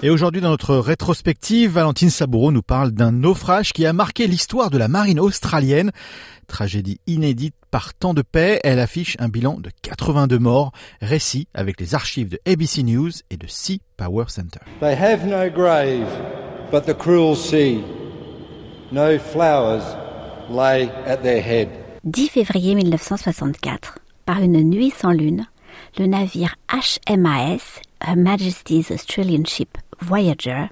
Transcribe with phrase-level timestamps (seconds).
[0.00, 4.70] Et aujourd'hui, dans notre rétrospective, Valentine Saboureau nous parle d'un naufrage qui a marqué l'histoire
[4.70, 5.90] de la marine australienne.
[6.46, 10.70] Tragédie inédite par temps de paix, elle affiche un bilan de 82 morts,
[11.02, 14.60] récit avec les archives de ABC News et de Sea Power Center.
[14.78, 16.06] They have no grave
[16.70, 17.80] but the cruel sea.
[18.92, 19.82] No flowers
[20.48, 21.70] lay at their head.
[22.04, 25.46] 10 février 1964, par une nuit sans lune,
[25.98, 30.66] le navire HMAS, Her Majesty's Australian Ship Voyager,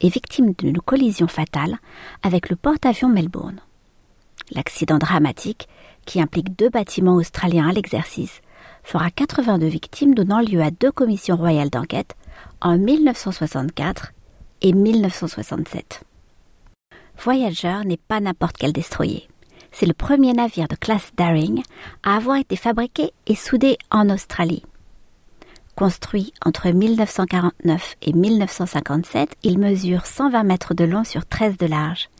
[0.00, 1.78] est victime d'une collision fatale
[2.22, 3.60] avec le porte-avions Melbourne.
[4.50, 5.68] L'accident dramatique,
[6.06, 8.40] qui implique deux bâtiments australiens à l'exercice,
[8.82, 12.14] fera 82 victimes donnant lieu à deux commissions royales d'enquête
[12.60, 14.12] en 1964
[14.62, 16.02] et 1967.
[17.22, 19.28] Voyager n'est pas n'importe quel destroyer.
[19.72, 21.62] C'est le premier navire de classe Daring
[22.02, 24.62] à avoir été fabriqué et soudé en Australie.
[25.78, 32.10] Construit entre 1949 et 1957, il mesure 120 mètres de long sur 13 de large.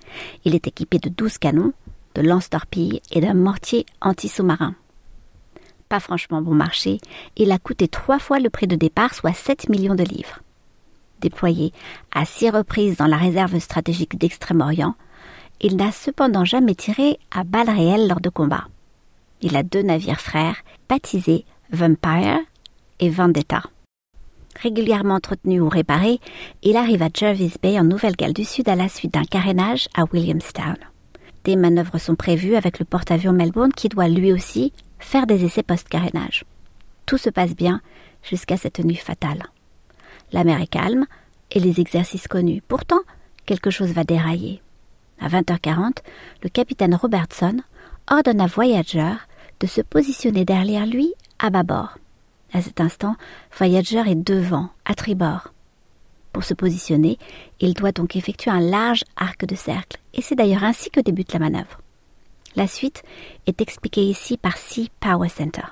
[0.45, 1.73] Il est équipé de 12 canons,
[2.15, 4.77] de lance-torpilles et d'un mortier anti-sous-marin.
[5.89, 7.01] Pas franchement bon marché,
[7.37, 10.39] il a coûté trois fois le prix de départ, soit 7 millions de livres.
[11.21, 11.73] Déployé
[12.15, 14.95] à six reprises dans la réserve stratégique d'Extrême-Orient,
[15.61, 18.69] il n'a cependant jamais tiré à balles réelles lors de combats.
[19.43, 22.39] Il a deux navires frères, baptisés Vampire
[23.01, 23.63] et Vendetta.
[24.61, 26.21] Régulièrement entretenu ou réparé,
[26.63, 30.05] il arrive à Jervis Bay en Nouvelle-Galles du Sud à la suite d'un carénage à
[30.13, 30.77] Williamstown.
[31.45, 35.63] Des manœuvres sont prévues avec le porte-avions Melbourne qui doit lui aussi faire des essais
[35.63, 36.45] post-carénage.
[37.07, 37.81] Tout se passe bien
[38.23, 39.45] jusqu'à cette nuit fatale.
[40.33, 41.07] La mer est calme
[41.53, 42.63] et les exercices connus.
[42.67, 43.01] Pourtant,
[43.47, 44.61] quelque chose va dérailler.
[45.21, 45.99] À 20h40,
[46.43, 47.59] le capitaine Robertson
[48.11, 49.15] ordonne à Voyager
[49.61, 51.97] de se positionner derrière lui à bâbord.
[52.53, 53.17] À cet instant,
[53.57, 55.53] Voyager est devant, à tribord.
[56.33, 57.19] Pour se positionner,
[57.61, 61.33] il doit donc effectuer un large arc de cercle, et c'est d'ailleurs ainsi que débute
[61.33, 61.81] la manœuvre.
[62.57, 63.03] La suite
[63.47, 65.65] est expliquée ici par Sea Power Center.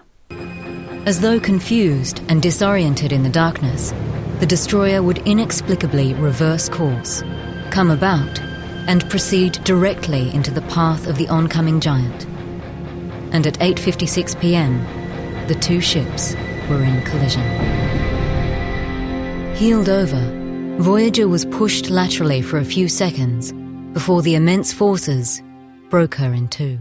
[1.06, 3.94] As though confused and disoriented in the darkness,
[4.41, 7.22] the destroyer would inexplicably reverse course,
[7.70, 8.41] come about,
[8.88, 12.26] and proceed directly into the path of the oncoming giant.
[13.32, 14.84] And at 8:56 p.m.,
[15.47, 16.34] the two ships
[16.69, 16.84] were
[19.88, 20.22] over,
[20.78, 23.53] Voyager was pushed laterally for a few seconds
[23.93, 25.43] before the immense forces
[25.91, 26.78] broke her in two.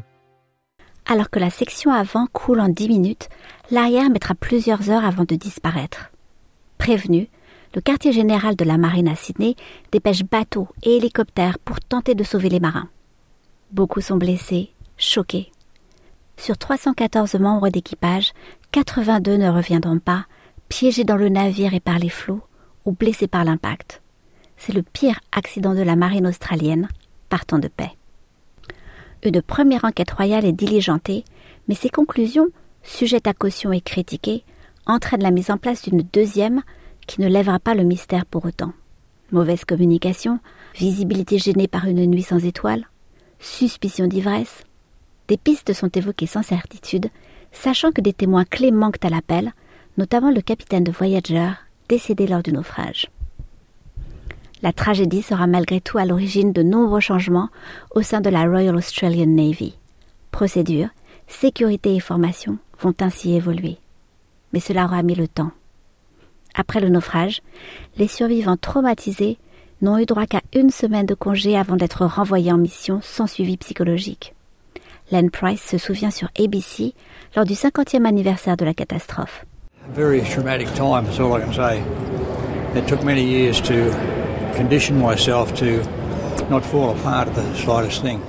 [1.07, 3.29] Alors que la section avant coule en 10 minutes,
[3.69, 6.11] l'arrière mettra plusieurs heures avant de disparaître.
[6.79, 7.29] Prévenu,
[7.75, 9.55] le quartier général de la marine à Sydney
[9.91, 12.89] dépêche bateaux et hélicoptères pour tenter de sauver les marins.
[13.71, 15.51] Beaucoup sont blessés, choqués.
[16.37, 18.33] Sur 314 membres d'équipage,
[18.75, 20.25] 82 ne reviendront pas,
[20.67, 22.41] piégés dans le navire et par les flots,
[22.83, 24.01] ou blessés par l'impact.
[24.57, 26.89] C'est le pire accident de la marine australienne,
[27.29, 27.91] partant de paix.
[29.23, 31.23] Une première enquête royale est diligentée,
[31.69, 32.49] mais ses conclusions,
[32.83, 34.43] sujettes à caution et critiquées,
[34.85, 36.61] entraînent la mise en place d'une deuxième
[37.07, 38.73] qui ne lèvera pas le mystère pour autant.
[39.31, 40.41] Mauvaise communication,
[40.75, 42.89] visibilité gênée par une nuit sans étoiles,
[43.39, 44.65] suspicion d'ivresse.
[45.29, 47.09] Des pistes sont évoquées sans certitude,
[47.55, 49.53] sachant que des témoins clés manquent à l'appel,
[49.97, 51.51] notamment le capitaine de Voyager,
[51.89, 53.07] décédé lors du naufrage.
[54.61, 57.49] La tragédie sera malgré tout à l'origine de nombreux changements
[57.93, 59.77] au sein de la Royal Australian Navy.
[60.31, 60.89] Procédures,
[61.27, 63.77] sécurité et formation vont ainsi évoluer.
[64.53, 65.51] Mais cela aura mis le temps.
[66.53, 67.41] Après le naufrage,
[67.97, 69.37] les survivants traumatisés
[69.81, 73.57] n'ont eu droit qu'à une semaine de congé avant d'être renvoyés en mission sans suivi
[73.57, 74.34] psychologique.
[75.11, 76.93] Len Price se souvient sur ABC
[77.35, 79.45] lors du 50e anniversaire de la catastrophe.
[79.93, 81.83] Very traumatic time, that's all I can say.
[82.75, 83.91] It took many years to
[84.55, 85.83] condition myself to
[86.49, 88.19] not fall apart at the slightest thing.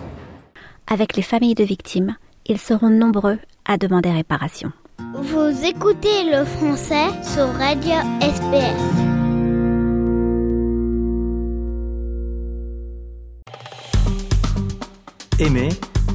[0.86, 2.16] Avec les familles de victimes,
[2.46, 4.72] ils seront nombreux à demander réparation.
[5.14, 9.16] Vous écoutez le français sur Radio SPS.
[15.38, 15.68] Aimez,